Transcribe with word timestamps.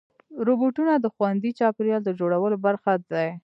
روبوټونه 0.47 0.93
د 0.99 1.05
خوندي 1.15 1.51
چاپېریال 1.59 2.01
د 2.05 2.09
جوړولو 2.19 2.57
برخه 2.65 2.93
دي. 3.11 3.29